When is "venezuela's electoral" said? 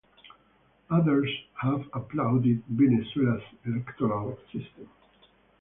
2.69-4.35